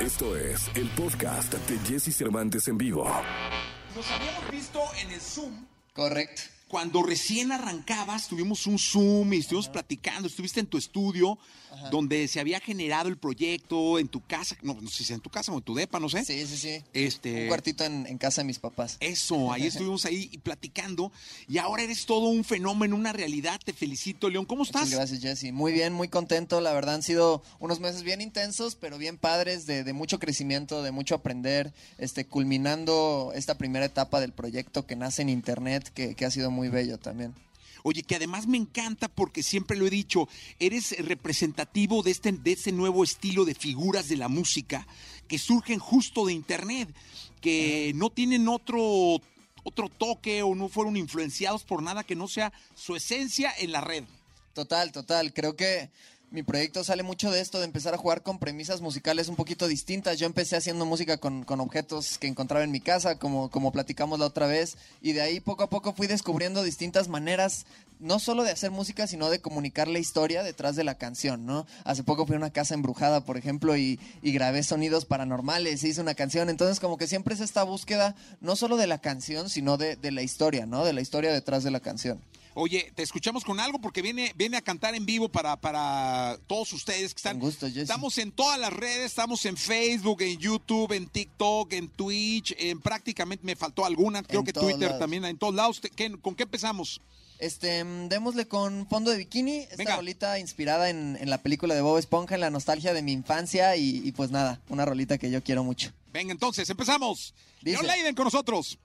Esto 0.00 0.34
es 0.34 0.70
el 0.76 0.88
podcast 0.96 1.52
de 1.52 1.78
Jesse 1.86 2.16
Cervantes 2.16 2.66
en 2.68 2.78
vivo. 2.78 3.04
Nos 3.94 4.10
habíamos 4.10 4.50
visto 4.50 4.80
en 5.02 5.10
el 5.10 5.20
Zoom 5.20 5.66
Correcto. 5.92 6.40
Cuando 6.70 7.02
recién 7.02 7.50
arrancabas, 7.50 8.28
tuvimos 8.28 8.68
un 8.68 8.78
Zoom 8.78 9.32
y 9.32 9.38
estuvimos 9.38 9.68
platicando, 9.68 10.28
estuviste 10.28 10.60
en 10.60 10.66
tu 10.66 10.78
estudio 10.78 11.36
donde 11.90 12.28
se 12.28 12.40
había 12.40 12.60
generado 12.60 13.08
el 13.08 13.16
proyecto 13.16 13.98
en 13.98 14.08
tu 14.08 14.24
casa, 14.24 14.56
no, 14.62 14.74
no 14.80 14.88
sé 14.88 15.04
si 15.04 15.12
en 15.12 15.20
tu 15.20 15.30
casa 15.30 15.52
o 15.52 15.56
en 15.56 15.62
tu 15.62 15.74
depa, 15.74 16.00
no 16.00 16.08
sé. 16.08 16.24
Sí, 16.24 16.46
sí, 16.46 16.56
sí. 16.56 16.84
Este, 16.92 17.42
Un 17.42 17.48
cuartito 17.48 17.84
en, 17.84 18.06
en 18.06 18.18
casa 18.18 18.42
de 18.42 18.46
mis 18.46 18.58
papás. 18.58 18.96
Eso, 19.00 19.52
ahí 19.52 19.62
estuvimos 19.66 20.04
ahí 20.04 20.28
platicando 20.42 21.12
y 21.48 21.58
ahora 21.58 21.82
eres 21.82 22.06
todo 22.06 22.28
un 22.28 22.44
fenómeno, 22.44 22.96
una 22.96 23.12
realidad. 23.12 23.60
Te 23.64 23.72
felicito, 23.72 24.28
León. 24.28 24.46
¿Cómo 24.46 24.64
estás? 24.64 24.82
Muchas 24.82 24.98
gracias, 24.98 25.20
Jesse. 25.22 25.52
Muy 25.52 25.72
bien, 25.72 25.92
muy 25.92 26.08
contento. 26.08 26.60
La 26.60 26.72
verdad 26.72 26.96
han 26.96 27.02
sido 27.02 27.42
unos 27.58 27.80
meses 27.80 28.02
bien 28.02 28.20
intensos, 28.20 28.74
pero 28.74 28.98
bien 28.98 29.16
padres, 29.16 29.66
de, 29.66 29.84
de 29.84 29.92
mucho 29.92 30.18
crecimiento, 30.18 30.82
de 30.82 30.90
mucho 30.90 31.14
aprender, 31.14 31.72
este, 31.98 32.26
culminando 32.26 33.32
esta 33.34 33.56
primera 33.56 33.84
etapa 33.86 34.20
del 34.20 34.32
proyecto 34.32 34.86
que 34.86 34.96
nace 34.96 35.22
en 35.22 35.28
internet, 35.28 35.90
que, 35.94 36.14
que 36.14 36.24
ha 36.24 36.30
sido 36.30 36.50
muy 36.50 36.59
bello 36.68 36.98
también. 36.98 37.34
Oye, 37.82 38.02
que 38.02 38.16
además 38.16 38.46
me 38.46 38.58
encanta 38.58 39.08
porque 39.08 39.42
siempre 39.42 39.76
lo 39.76 39.86
he 39.86 39.90
dicho, 39.90 40.28
eres 40.58 40.94
representativo 40.98 42.02
de 42.02 42.10
este, 42.10 42.32
de 42.32 42.52
este 42.52 42.72
nuevo 42.72 43.04
estilo 43.04 43.44
de 43.44 43.54
figuras 43.54 44.08
de 44.08 44.16
la 44.16 44.28
música 44.28 44.86
que 45.28 45.38
surgen 45.38 45.78
justo 45.78 46.26
de 46.26 46.32
Internet, 46.32 46.94
que 47.40 47.92
no 47.94 48.10
tienen 48.10 48.48
otro, 48.48 49.20
otro 49.62 49.88
toque 49.88 50.42
o 50.42 50.54
no 50.54 50.68
fueron 50.68 50.96
influenciados 50.96 51.64
por 51.64 51.82
nada 51.82 52.04
que 52.04 52.16
no 52.16 52.28
sea 52.28 52.52
su 52.74 52.96
esencia 52.96 53.52
en 53.58 53.72
la 53.72 53.80
red. 53.80 54.04
Total, 54.52 54.92
total. 54.92 55.32
Creo 55.32 55.56
que 55.56 55.90
mi 56.30 56.44
proyecto 56.44 56.84
sale 56.84 57.02
mucho 57.02 57.32
de 57.32 57.40
esto, 57.40 57.58
de 57.58 57.64
empezar 57.64 57.92
a 57.92 57.98
jugar 57.98 58.22
con 58.22 58.38
premisas 58.38 58.80
musicales 58.80 59.26
un 59.28 59.34
poquito 59.34 59.66
distintas. 59.66 60.18
Yo 60.18 60.26
empecé 60.26 60.56
haciendo 60.56 60.86
música 60.86 61.16
con, 61.16 61.42
con 61.42 61.60
objetos 61.60 62.18
que 62.18 62.28
encontraba 62.28 62.62
en 62.62 62.70
mi 62.70 62.80
casa, 62.80 63.18
como, 63.18 63.50
como 63.50 63.72
platicamos 63.72 64.20
la 64.20 64.26
otra 64.26 64.46
vez, 64.46 64.76
y 65.02 65.12
de 65.12 65.22
ahí 65.22 65.40
poco 65.40 65.64
a 65.64 65.70
poco 65.70 65.92
fui 65.92 66.06
descubriendo 66.06 66.62
distintas 66.62 67.08
maneras, 67.08 67.66
no 67.98 68.20
solo 68.20 68.44
de 68.44 68.52
hacer 68.52 68.70
música, 68.70 69.08
sino 69.08 69.28
de 69.28 69.40
comunicar 69.40 69.88
la 69.88 69.98
historia 69.98 70.44
detrás 70.44 70.76
de 70.76 70.84
la 70.84 70.94
canción, 70.94 71.46
¿no? 71.46 71.66
Hace 71.84 72.04
poco 72.04 72.26
fui 72.26 72.36
a 72.36 72.38
una 72.38 72.52
casa 72.52 72.74
embrujada, 72.74 73.24
por 73.24 73.36
ejemplo, 73.36 73.76
y, 73.76 73.98
y 74.22 74.32
grabé 74.32 74.62
sonidos 74.62 75.06
paranormales, 75.06 75.82
hice 75.82 76.00
una 76.00 76.14
canción, 76.14 76.48
entonces 76.48 76.78
como 76.78 76.96
que 76.96 77.08
siempre 77.08 77.34
es 77.34 77.40
esta 77.40 77.64
búsqueda, 77.64 78.14
no 78.40 78.54
solo 78.54 78.76
de 78.76 78.86
la 78.86 79.00
canción, 79.00 79.50
sino 79.50 79.76
de, 79.78 79.96
de 79.96 80.12
la 80.12 80.22
historia, 80.22 80.64
¿no? 80.64 80.84
De 80.84 80.92
la 80.92 81.00
historia 81.00 81.32
detrás 81.32 81.64
de 81.64 81.72
la 81.72 81.80
canción. 81.80 82.20
Oye, 82.54 82.92
te 82.94 83.02
escuchamos 83.02 83.44
con 83.44 83.60
algo 83.60 83.80
porque 83.80 84.02
viene, 84.02 84.32
viene 84.36 84.56
a 84.56 84.60
cantar 84.60 84.94
en 84.94 85.06
vivo 85.06 85.28
para, 85.28 85.56
para 85.60 86.36
todos 86.46 86.72
ustedes 86.72 87.14
que 87.14 87.18
están. 87.18 87.38
Con 87.38 87.48
gusto, 87.48 87.66
Jesse. 87.68 87.78
Estamos 87.82 88.18
en 88.18 88.32
todas 88.32 88.58
las 88.58 88.72
redes, 88.72 89.06
estamos 89.06 89.44
en 89.46 89.56
Facebook, 89.56 90.22
en 90.22 90.36
YouTube, 90.38 90.92
en 90.92 91.06
TikTok, 91.06 91.72
en 91.74 91.88
Twitch, 91.88 92.54
en 92.58 92.80
prácticamente 92.80 93.44
me 93.46 93.54
faltó 93.56 93.84
alguna, 93.84 94.22
creo 94.22 94.40
En 94.40 94.46
que 94.46 94.52
Twitter 94.52 94.80
lados. 94.88 94.98
también, 94.98 95.24
en 95.24 95.38
todos 95.38 95.54
lados. 95.54 95.80
Te- 95.80 95.90
¿qué- 95.90 96.10
¿Con 96.20 96.34
qué 96.34 96.42
empezamos? 96.42 97.00
Este, 97.38 97.82
mm, 97.84 98.08
démosle 98.08 98.46
con 98.46 98.86
fondo 98.88 99.10
de 99.10 99.16
bikini, 99.16 99.58
esta 99.60 99.76
Venga. 99.76 99.96
rolita 99.96 100.38
inspirada 100.38 100.90
en, 100.90 101.16
en 101.20 101.30
la 101.30 101.38
película 101.38 101.74
de 101.74 101.80
Bob 101.80 101.96
Esponja, 101.98 102.34
en 102.34 102.42
la 102.42 102.50
nostalgia 102.50 102.92
de 102.92 103.00
mi 103.00 103.12
infancia 103.12 103.76
y, 103.76 104.02
y 104.04 104.12
pues 104.12 104.30
nada, 104.30 104.60
una 104.68 104.84
rolita 104.84 105.16
que 105.16 105.30
yo 105.30 105.42
quiero 105.42 105.64
mucho. 105.64 105.90
Venga, 106.12 106.32
entonces, 106.32 106.68
empezamos. 106.68 107.32
Dice. 107.62 107.76
Leon 107.82 107.86
Leiden 107.86 108.14
con 108.14 108.24
nosotros. 108.24 108.76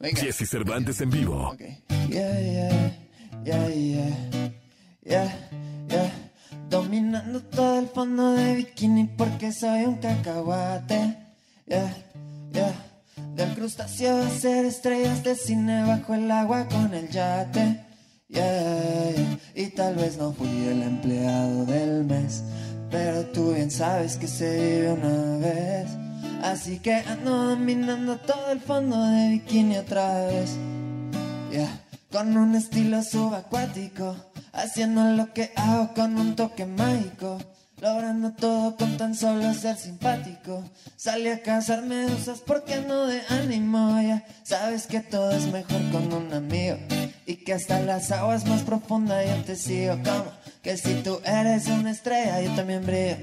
Venga. 0.00 0.20
Jesse 0.20 0.46
Cervantes 0.50 1.00
en 1.00 1.08
vivo. 1.10 1.48
Ok. 1.50 1.60
Yeah, 2.10 2.40
yeah, 2.40 3.03
yeah, 3.44 3.68
yeah, 3.68 4.16
yeah, 5.04 5.32
yeah. 5.88 6.10
Dominando 6.70 7.42
todo 7.42 7.78
el 7.78 7.88
fondo 7.88 8.32
de 8.32 8.56
bikini 8.56 9.04
porque 9.04 9.52
soy 9.52 9.84
un 9.84 9.96
cacahuate. 9.96 11.16
Yeah, 11.66 11.94
yeah. 12.52 12.74
Del 13.36 13.54
crustáceo 13.54 14.22
a 14.22 14.28
ser 14.30 14.64
estrellas 14.64 15.22
de 15.22 15.34
cine 15.34 15.84
bajo 15.86 16.14
el 16.14 16.30
agua 16.30 16.66
con 16.68 16.92
el 16.94 17.08
yate. 17.08 17.80
Yeah, 18.28 19.10
yeah. 19.12 19.38
Y 19.54 19.66
tal 19.70 19.96
vez 19.96 20.16
no 20.16 20.32
fui 20.32 20.48
el 20.48 20.82
empleado 20.82 21.66
del 21.66 22.04
mes, 22.04 22.42
pero 22.90 23.24
tú 23.26 23.52
bien 23.52 23.70
sabes 23.70 24.16
que 24.16 24.26
se 24.26 24.50
vive 24.56 24.92
una 24.92 25.38
vez. 25.38 25.88
Así 26.42 26.78
que 26.78 26.94
ando 26.94 27.50
dominando 27.50 28.16
todo 28.18 28.50
el 28.50 28.60
fondo 28.60 29.00
de 29.02 29.28
bikini 29.30 29.76
otra 29.78 30.26
vez. 30.26 30.56
Yeah. 31.52 31.83
Con 32.14 32.36
un 32.36 32.54
estilo 32.54 33.02
subacuático, 33.02 34.14
haciendo 34.52 35.02
lo 35.02 35.32
que 35.32 35.50
hago 35.56 35.92
con 35.94 36.16
un 36.16 36.36
toque 36.36 36.64
mágico. 36.64 37.38
Logrando 37.80 38.30
todo 38.34 38.76
con 38.76 38.96
tan 38.96 39.16
solo 39.16 39.52
ser 39.52 39.76
simpático. 39.76 40.62
Salí 40.94 41.26
a 41.26 41.42
cazar 41.42 41.82
medusas 41.82 42.38
porque 42.38 42.76
no 42.82 43.06
de 43.06 43.20
ánimo. 43.30 44.00
Ya 44.00 44.24
sabes 44.44 44.86
que 44.86 45.00
todo 45.00 45.32
es 45.32 45.46
mejor 45.46 45.90
con 45.90 46.12
un 46.12 46.32
amigo. 46.32 46.76
Y 47.26 47.34
que 47.34 47.52
hasta 47.52 47.80
las 47.80 48.12
aguas 48.12 48.46
más 48.46 48.62
profundas 48.62 49.26
yo 49.26 49.42
te 49.42 49.56
sigo. 49.56 49.96
Como 50.04 50.30
que 50.62 50.76
si 50.76 50.94
tú 51.02 51.18
eres 51.24 51.66
una 51.66 51.90
estrella, 51.90 52.40
yo 52.42 52.54
también 52.54 52.86
brillo. 52.86 53.16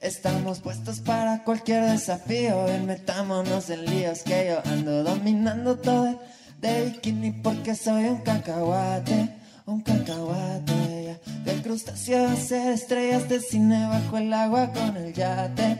Estamos 0.00 0.58
puestos 0.58 0.98
para 0.98 1.44
cualquier 1.44 1.84
desafío. 1.84 2.64
Ven, 2.64 2.84
metámonos 2.84 3.70
en 3.70 3.84
líos 3.84 4.22
que 4.24 4.48
yo 4.48 4.72
ando 4.72 5.04
dominando 5.04 5.78
todo 5.78 6.18
de 6.64 6.84
bikini 6.86 7.30
porque 7.30 7.74
soy 7.74 8.04
un 8.06 8.18
cacahuate, 8.18 9.28
un 9.66 9.80
cacahuate. 9.82 10.72
ya. 11.06 11.16
Del 11.44 11.62
crustáceo 11.62 12.28
a 12.28 12.36
ser 12.36 12.72
estrellas 12.72 13.28
de 13.28 13.40
cine 13.40 13.86
bajo 13.86 14.16
el 14.16 14.32
agua 14.32 14.72
con 14.72 14.96
el 14.96 15.12
yate. 15.12 15.78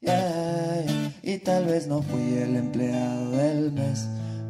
yeah, 0.00 0.84
yeah. 0.86 1.12
Y 1.22 1.38
tal 1.38 1.66
vez 1.66 1.86
no 1.88 2.02
fui 2.02 2.34
el 2.34 2.56
empleado 2.56 3.30
del 3.32 3.72
mes, 3.72 4.06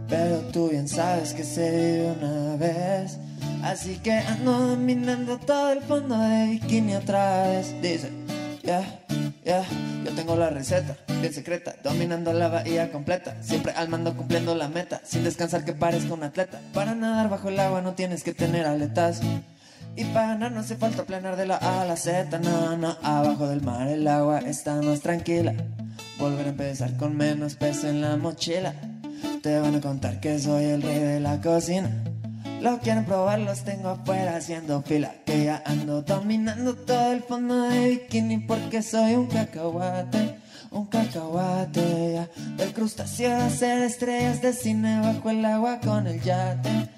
pero 0.09 0.37
tú 0.53 0.69
bien 0.69 0.87
sabes 0.87 1.33
que 1.33 1.45
se 1.45 1.71
vive 1.71 2.13
una 2.21 2.57
vez. 2.57 3.19
Así 3.63 3.97
que 4.03 4.13
ando 4.13 4.53
dominando 4.53 5.39
todo 5.39 5.73
el 5.73 5.81
fondo 5.81 6.19
de 6.19 6.47
bikini 6.47 6.95
otra 6.95 7.49
vez. 7.49 7.75
Dice, 7.81 8.11
ya, 8.63 9.00
yo 10.05 10.13
tengo 10.13 10.37
la 10.37 10.51
receta, 10.51 10.97
bien 11.21 11.33
secreta, 11.33 11.75
dominando 11.83 12.33
la 12.33 12.49
bahía 12.49 12.93
completa. 12.93 13.37
Siempre 13.43 13.73
al 13.73 13.89
mando 13.89 14.17
cumpliendo 14.17 14.55
la 14.55 14.69
meta, 14.69 15.01
sin 15.05 15.25
descansar 15.25 15.65
que 15.65 15.73
parezca 15.73 16.15
un 16.15 16.23
atleta. 16.23 16.61
Para 16.73 16.95
nadar 16.95 17.29
bajo 17.29 17.49
el 17.49 17.59
agua 17.59 17.83
no 17.83 17.95
tienes 17.95 18.23
que 18.23 18.33
tener 18.33 18.67
aletas. 18.67 19.21
Y 19.97 20.05
para 20.05 20.29
ganar 20.29 20.53
no 20.53 20.61
hace 20.61 20.77
falta 20.77 21.05
planear 21.05 21.37
de 21.37 21.47
la 21.47 21.57
A 21.57 21.83
a 21.83 21.85
la 21.85 21.97
Z, 21.97 22.39
no, 22.39 22.97
abajo 23.03 23.49
del 23.49 23.61
mar 23.61 23.89
el 23.89 24.07
agua 24.07 24.39
está 24.39 24.81
más 24.83 25.01
tranquila. 25.01 25.55
Volver 26.19 26.47
a 26.47 26.51
empezar 26.51 26.97
con 26.97 27.17
menos 27.17 27.57
peso 27.57 27.89
en 27.89 28.01
la 28.01 28.17
mochila. 28.17 28.75
Te 29.43 29.59
van 29.59 29.75
a 29.75 29.81
contar 29.81 30.21
que 30.21 30.39
soy 30.39 30.65
el 30.65 30.83
rey 30.83 30.99
de 30.99 31.21
la 31.21 31.41
cocina. 31.41 31.91
Lo 32.61 32.79
quieren 32.79 33.07
probar, 33.07 33.39
los 33.39 33.63
tengo 33.65 33.89
afuera 33.89 34.37
haciendo 34.37 34.83
fila. 34.83 35.15
Que 35.25 35.45
ya 35.45 35.63
ando 35.65 36.03
dominando 36.03 36.75
todo 36.75 37.13
el 37.13 37.23
fondo 37.23 37.63
de 37.63 37.89
bikini 37.89 38.39
porque 38.39 38.83
soy 38.83 39.15
un 39.15 39.27
cacahuate. 39.27 40.37
Un 40.71 40.87
cacahuate, 40.87 42.13
ya. 42.13 42.29
Del 42.57 42.73
crustáceo 42.73 43.37
hacer 43.37 43.83
estrellas 43.83 44.43
de 44.43 44.53
cine 44.53 45.01
bajo 45.01 45.31
el 45.31 45.45
agua 45.45 45.81
con 45.81 46.07
el 46.07 46.21
yate. 46.21 46.91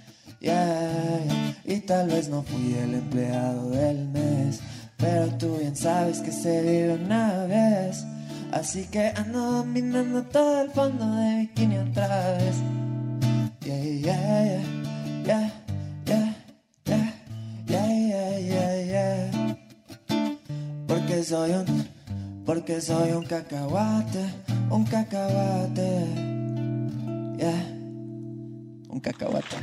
Y 1.65 1.79
tal 1.81 2.09
vez 2.09 2.29
no 2.29 2.43
fui 2.43 2.75
el 2.75 2.95
empleado 2.95 3.71
del 3.71 4.09
mes, 4.09 4.61
pero 4.97 5.29
tú 5.39 5.57
bien 5.59 5.77
sabes 5.77 6.19
que 6.19 6.33
se 6.33 6.61
vive 6.61 6.95
una 6.95 7.45
vez. 7.45 8.05
Así 8.51 8.87
que 8.87 9.13
ando 9.15 9.53
dominando 9.53 10.25
todo 10.25 10.63
el 10.63 10.71
fondo 10.73 11.07
de 11.15 11.37
bikini 11.37 11.79
otra 11.79 12.33
vez. 12.33 12.57
Soy 21.33 21.53
un, 21.53 21.89
porque 22.45 22.79
soy 22.83 23.13
un 23.13 23.25
cacahuate, 23.25 24.35
un 24.69 24.85
cacahuate, 24.85 26.05
yeah, 27.39 27.69
un 28.91 29.01
cacahuate. 29.01 29.57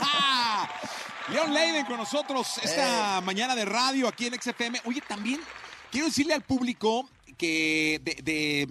¡Ah! 0.00 0.68
Leon 1.32 1.54
Leiden 1.54 1.86
con 1.86 1.98
nosotros 1.98 2.48
esta 2.64 3.18
Eh. 3.18 3.20
mañana 3.22 3.54
de 3.54 3.64
radio 3.64 4.08
aquí 4.08 4.26
en 4.26 4.34
XFM. 4.34 4.80
Oye, 4.86 5.00
también 5.06 5.38
quiero 5.92 6.08
decirle 6.08 6.34
al 6.34 6.42
público 6.42 7.08
que 7.38 8.00
de, 8.02 8.14
de- 8.24 8.68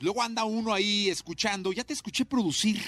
luego 0.00 0.22
anda 0.22 0.44
uno 0.44 0.72
ahí 0.72 1.10
escuchando. 1.10 1.70
Ya 1.74 1.84
te 1.84 1.92
escuché 1.92 2.24
producir. 2.24 2.82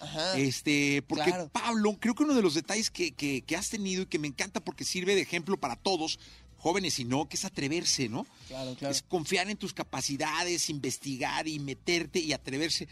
Ajá. 0.00 0.38
Este, 0.38 1.02
porque 1.06 1.24
claro. 1.24 1.50
Pablo, 1.52 1.98
creo 2.00 2.14
que 2.14 2.22
uno 2.22 2.32
de 2.32 2.40
los 2.40 2.54
detalles 2.54 2.90
que, 2.90 3.12
que- 3.12 3.42
que 3.42 3.56
has 3.56 3.68
tenido 3.68 4.04
y 4.04 4.06
que 4.06 4.18
me 4.18 4.26
encanta 4.28 4.60
porque 4.60 4.84
sirve 4.84 5.14
de 5.14 5.20
ejemplo 5.20 5.58
para 5.58 5.76
todos, 5.76 6.18
jóvenes 6.66 6.98
y 6.98 7.04
no, 7.04 7.28
que 7.28 7.36
es 7.36 7.44
atreverse, 7.44 8.08
¿no? 8.08 8.26
Claro, 8.48 8.74
claro. 8.74 8.92
Es 8.92 9.00
confiar 9.02 9.48
en 9.48 9.56
tus 9.56 9.72
capacidades, 9.72 10.68
investigar 10.68 11.46
y 11.46 11.60
meterte 11.60 12.18
y 12.18 12.32
atreverse. 12.32 12.88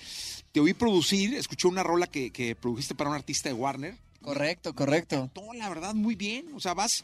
Te 0.53 0.61
oí 0.61 0.75
producir, 0.75 1.35
escuché 1.35 1.67
una 1.67 1.83
rola 1.83 2.07
que, 2.07 2.31
que 2.31 2.55
produjiste 2.55 2.95
para 2.95 3.11
un 3.11 3.17
artista 3.17 3.49
de 3.49 3.55
Warner. 3.55 3.97
Correcto, 4.23 4.77
correcto. 4.77 5.29
Todo, 5.35 5.53
la 5.55 5.69
verdad, 5.69 5.93
muy 5.93 6.15
bien. 6.15 6.53
O 6.55 6.61
sea, 6.61 6.73
vas 6.73 7.03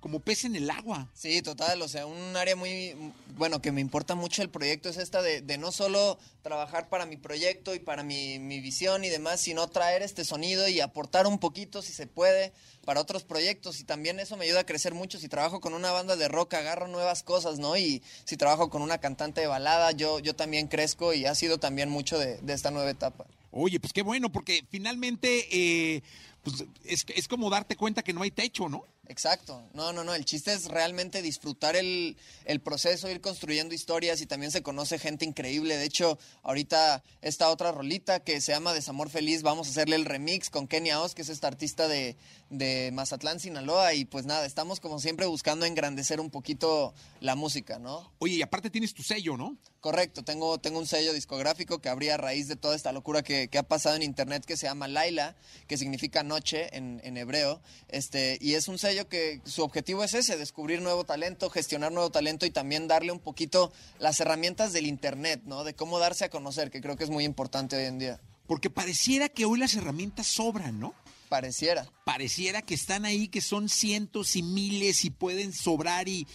como 0.00 0.20
pez 0.20 0.44
en 0.44 0.56
el 0.56 0.70
agua. 0.70 1.08
Sí, 1.14 1.42
total, 1.42 1.80
o 1.82 1.88
sea, 1.88 2.06
un 2.06 2.36
área 2.36 2.56
muy, 2.56 2.94
bueno, 3.36 3.60
que 3.60 3.70
me 3.70 3.80
importa 3.80 4.14
mucho 4.14 4.42
el 4.42 4.48
proyecto 4.48 4.88
es 4.88 4.96
esta 4.96 5.22
de, 5.22 5.42
de 5.42 5.58
no 5.58 5.72
solo 5.72 6.18
trabajar 6.42 6.88
para 6.88 7.06
mi 7.06 7.16
proyecto 7.16 7.74
y 7.74 7.78
para 7.78 8.02
mi, 8.02 8.38
mi, 8.38 8.60
visión 8.60 9.04
y 9.04 9.08
demás, 9.08 9.40
sino 9.40 9.68
traer 9.68 10.02
este 10.02 10.24
sonido 10.24 10.68
y 10.68 10.80
aportar 10.80 11.26
un 11.26 11.38
poquito, 11.38 11.82
si 11.82 11.92
se 11.92 12.06
puede, 12.06 12.52
para 12.84 13.00
otros 13.00 13.24
proyectos. 13.24 13.80
Y 13.80 13.84
también 13.84 14.18
eso 14.20 14.36
me 14.36 14.46
ayuda 14.46 14.60
a 14.60 14.66
crecer 14.66 14.94
mucho. 14.94 15.18
Si 15.18 15.28
trabajo 15.28 15.60
con 15.60 15.74
una 15.74 15.92
banda 15.92 16.16
de 16.16 16.28
rock, 16.28 16.54
agarro 16.54 16.88
nuevas 16.88 17.22
cosas, 17.22 17.58
¿no? 17.58 17.76
Y 17.76 18.02
si 18.24 18.36
trabajo 18.36 18.70
con 18.70 18.82
una 18.82 18.98
cantante 18.98 19.42
de 19.42 19.46
balada, 19.46 19.92
yo, 19.92 20.18
yo 20.18 20.34
también 20.34 20.68
crezco 20.68 21.12
y 21.12 21.26
ha 21.26 21.34
sido 21.34 21.58
también 21.58 21.90
mucho 21.90 22.18
de, 22.18 22.38
de 22.38 22.52
esta 22.54 22.70
nueva 22.70 22.90
etapa. 22.90 23.26
Oye, 23.52 23.80
pues 23.80 23.92
qué 23.92 24.02
bueno, 24.02 24.30
porque 24.30 24.64
finalmente 24.70 25.46
eh, 25.50 26.02
pues 26.42 26.64
es, 26.84 27.04
es 27.14 27.28
como 27.28 27.50
darte 27.50 27.76
cuenta 27.76 28.02
que 28.02 28.12
no 28.12 28.22
hay 28.22 28.30
techo, 28.30 28.68
¿no? 28.68 28.84
Exacto. 29.10 29.68
No, 29.74 29.92
no, 29.92 30.04
no. 30.04 30.14
El 30.14 30.24
chiste 30.24 30.52
es 30.52 30.66
realmente 30.66 31.20
disfrutar 31.20 31.74
el, 31.74 32.16
el, 32.44 32.60
proceso, 32.60 33.10
ir 33.10 33.20
construyendo 33.20 33.74
historias 33.74 34.20
y 34.20 34.26
también 34.26 34.52
se 34.52 34.62
conoce 34.62 35.00
gente 35.00 35.24
increíble. 35.24 35.76
De 35.76 35.84
hecho, 35.84 36.16
ahorita 36.44 37.02
esta 37.20 37.50
otra 37.50 37.72
rolita 37.72 38.20
que 38.20 38.40
se 38.40 38.52
llama 38.52 38.72
Desamor 38.72 39.10
Feliz, 39.10 39.42
vamos 39.42 39.66
a 39.66 39.70
hacerle 39.70 39.96
el 39.96 40.04
remix 40.04 40.48
con 40.48 40.68
Kenia 40.68 41.00
Oz, 41.00 41.16
que 41.16 41.22
es 41.22 41.28
esta 41.28 41.48
artista 41.48 41.88
de, 41.88 42.16
de 42.50 42.90
Mazatlán, 42.92 43.40
Sinaloa. 43.40 43.94
Y 43.94 44.04
pues 44.04 44.26
nada, 44.26 44.46
estamos 44.46 44.78
como 44.78 45.00
siempre 45.00 45.26
buscando 45.26 45.66
engrandecer 45.66 46.20
un 46.20 46.30
poquito 46.30 46.94
la 47.18 47.34
música, 47.34 47.80
¿no? 47.80 48.12
Oye, 48.20 48.36
y 48.36 48.42
aparte 48.42 48.70
tienes 48.70 48.94
tu 48.94 49.02
sello, 49.02 49.36
¿no? 49.36 49.56
Correcto. 49.80 50.22
Tengo, 50.22 50.58
tengo 50.58 50.78
un 50.78 50.86
sello 50.86 51.12
discográfico 51.12 51.80
que 51.80 51.88
abrí 51.88 52.10
a 52.10 52.16
raíz 52.16 52.46
de 52.46 52.54
toda 52.54 52.76
esta 52.76 52.92
locura 52.92 53.22
que, 53.22 53.48
que 53.48 53.58
ha 53.58 53.64
pasado 53.64 53.96
en 53.96 54.04
internet 54.04 54.44
que 54.44 54.56
se 54.56 54.66
llama 54.66 54.86
Laila, 54.86 55.34
que 55.66 55.76
significa 55.76 56.22
noche 56.22 56.76
en, 56.76 57.00
en 57.02 57.16
hebreo. 57.16 57.60
Este, 57.88 58.38
y 58.40 58.54
es 58.54 58.68
un 58.68 58.78
sello 58.78 58.99
que 59.08 59.40
su 59.44 59.62
objetivo 59.62 60.04
es 60.04 60.14
ese, 60.14 60.36
descubrir 60.36 60.82
nuevo 60.82 61.04
talento, 61.04 61.50
gestionar 61.50 61.92
nuevo 61.92 62.10
talento 62.10 62.46
y 62.46 62.50
también 62.50 62.88
darle 62.88 63.12
un 63.12 63.20
poquito 63.20 63.72
las 63.98 64.20
herramientas 64.20 64.72
del 64.72 64.86
Internet, 64.86 65.42
¿no? 65.44 65.64
De 65.64 65.74
cómo 65.74 65.98
darse 65.98 66.24
a 66.24 66.30
conocer, 66.30 66.70
que 66.70 66.80
creo 66.80 66.96
que 66.96 67.04
es 67.04 67.10
muy 67.10 67.24
importante 67.24 67.76
hoy 67.76 67.84
en 67.84 67.98
día. 67.98 68.20
Porque 68.46 68.70
pareciera 68.70 69.28
que 69.28 69.44
hoy 69.44 69.58
las 69.58 69.74
herramientas 69.74 70.26
sobran, 70.26 70.80
¿no? 70.80 70.94
Pareciera. 71.28 71.88
Pareciera 72.04 72.62
que 72.62 72.74
están 72.74 73.04
ahí, 73.04 73.28
que 73.28 73.40
son 73.40 73.68
cientos 73.68 74.34
y 74.34 74.42
miles 74.42 75.04
y 75.04 75.10
pueden 75.10 75.52
sobrar 75.52 76.08
y... 76.08 76.26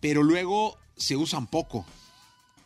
Pero 0.00 0.22
luego 0.22 0.78
se 0.96 1.16
usan 1.16 1.46
poco. 1.46 1.86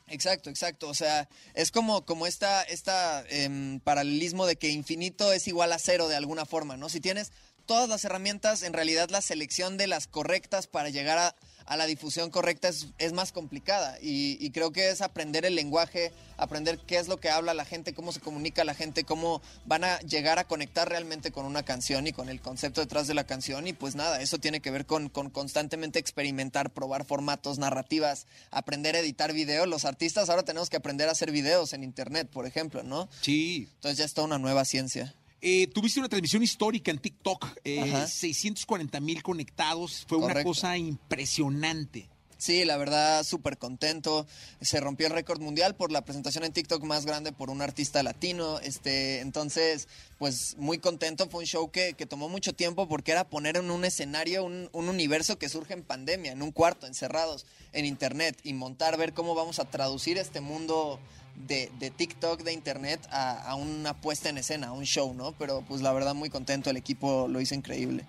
Exacto, 0.08 0.50
exacto. 0.50 0.88
O 0.88 0.94
sea, 0.94 1.28
es 1.54 1.70
como, 1.70 2.04
como 2.04 2.26
esta, 2.26 2.62
esta 2.62 3.24
eh, 3.28 3.78
paralelismo 3.84 4.46
de 4.46 4.56
que 4.56 4.70
infinito 4.70 5.32
es 5.32 5.46
igual 5.48 5.72
a 5.72 5.78
cero 5.78 6.08
de 6.08 6.16
alguna 6.16 6.46
forma, 6.46 6.76
¿no? 6.76 6.88
Si 6.88 7.00
tienes 7.00 7.30
todas 7.68 7.88
las 7.88 8.02
herramientas, 8.06 8.62
en 8.62 8.72
realidad 8.72 9.10
la 9.10 9.20
selección 9.20 9.76
de 9.76 9.86
las 9.86 10.06
correctas 10.06 10.66
para 10.66 10.88
llegar 10.88 11.18
a, 11.18 11.36
a 11.66 11.76
la 11.76 11.84
difusión 11.84 12.30
correcta 12.30 12.68
es, 12.68 12.86
es 12.96 13.12
más 13.12 13.30
complicada. 13.30 13.98
Y, 14.00 14.38
y, 14.40 14.50
creo 14.52 14.72
que 14.72 14.88
es 14.88 15.02
aprender 15.02 15.44
el 15.44 15.54
lenguaje, 15.54 16.10
aprender 16.38 16.78
qué 16.78 16.96
es 16.96 17.08
lo 17.08 17.18
que 17.20 17.28
habla 17.28 17.52
la 17.52 17.66
gente, 17.66 17.92
cómo 17.92 18.10
se 18.10 18.20
comunica 18.20 18.64
la 18.64 18.72
gente, 18.72 19.04
cómo 19.04 19.42
van 19.66 19.84
a 19.84 19.98
llegar 20.00 20.38
a 20.38 20.44
conectar 20.44 20.88
realmente 20.88 21.30
con 21.30 21.44
una 21.44 21.62
canción 21.62 22.06
y 22.06 22.12
con 22.14 22.30
el 22.30 22.40
concepto 22.40 22.80
detrás 22.80 23.06
de 23.06 23.12
la 23.12 23.24
canción. 23.24 23.66
Y 23.66 23.74
pues 23.74 23.94
nada, 23.94 24.22
eso 24.22 24.38
tiene 24.38 24.60
que 24.60 24.70
ver 24.70 24.86
con, 24.86 25.10
con 25.10 25.28
constantemente 25.28 25.98
experimentar, 25.98 26.70
probar 26.70 27.04
formatos, 27.04 27.58
narrativas, 27.58 28.26
aprender 28.50 28.96
a 28.96 29.00
editar 29.00 29.34
video. 29.34 29.66
Los 29.66 29.84
artistas 29.84 30.30
ahora 30.30 30.42
tenemos 30.42 30.70
que 30.70 30.78
aprender 30.78 31.10
a 31.10 31.12
hacer 31.12 31.32
videos 31.32 31.74
en 31.74 31.84
internet, 31.84 32.30
por 32.32 32.46
ejemplo, 32.46 32.82
¿no? 32.82 33.10
Sí. 33.20 33.68
Entonces 33.74 33.98
ya 33.98 34.06
está 34.06 34.22
una 34.22 34.38
nueva 34.38 34.64
ciencia. 34.64 35.14
Eh, 35.40 35.68
tuviste 35.68 36.00
una 36.00 36.08
transmisión 36.08 36.42
histórica 36.42 36.90
en 36.90 36.98
TikTok, 36.98 37.46
eh, 37.64 38.06
640 38.06 38.98
mil 39.00 39.22
conectados, 39.22 40.04
fue 40.08 40.18
Correcto. 40.18 40.40
una 40.40 40.44
cosa 40.44 40.76
impresionante. 40.76 42.08
Sí, 42.38 42.64
la 42.64 42.76
verdad, 42.76 43.24
súper 43.24 43.58
contento. 43.58 44.24
Se 44.60 44.78
rompió 44.78 45.08
el 45.08 45.12
récord 45.12 45.40
mundial 45.40 45.74
por 45.74 45.90
la 45.90 46.02
presentación 46.02 46.44
en 46.44 46.52
TikTok 46.52 46.84
más 46.84 47.04
grande 47.04 47.32
por 47.32 47.50
un 47.50 47.60
artista 47.62 48.04
latino. 48.04 48.60
Este, 48.60 49.18
entonces, 49.20 49.88
pues 50.18 50.56
muy 50.56 50.78
contento. 50.78 51.28
Fue 51.28 51.40
un 51.40 51.46
show 51.46 51.68
que, 51.72 51.94
que 51.94 52.06
tomó 52.06 52.28
mucho 52.28 52.52
tiempo 52.52 52.86
porque 52.86 53.10
era 53.10 53.28
poner 53.28 53.56
en 53.56 53.72
un 53.72 53.84
escenario 53.84 54.44
un, 54.44 54.70
un, 54.72 54.88
universo 54.88 55.36
que 55.36 55.48
surge 55.48 55.74
en 55.74 55.82
pandemia, 55.82 56.30
en 56.30 56.42
un 56.42 56.52
cuarto, 56.52 56.86
encerrados 56.86 57.44
en 57.72 57.84
internet, 57.84 58.38
y 58.44 58.52
montar, 58.52 58.96
ver 58.96 59.14
cómo 59.14 59.34
vamos 59.34 59.58
a 59.58 59.64
traducir 59.64 60.16
este 60.16 60.40
mundo 60.40 61.00
de, 61.46 61.70
de, 61.78 61.90
TikTok, 61.90 62.42
de 62.42 62.52
Internet, 62.52 63.00
a, 63.10 63.50
a, 63.50 63.54
una 63.54 63.94
puesta 63.94 64.28
en 64.28 64.38
escena, 64.38 64.68
a 64.68 64.72
un 64.72 64.84
show, 64.84 65.14
¿no? 65.14 65.32
Pero 65.32 65.62
pues 65.62 65.80
la 65.82 65.92
verdad 65.92 66.14
muy 66.14 66.30
contento, 66.30 66.70
el 66.70 66.76
equipo 66.76 67.28
lo 67.28 67.40
hizo 67.40 67.54
increíble. 67.54 68.06